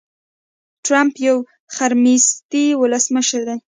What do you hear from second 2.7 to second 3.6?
ولسمشر دي.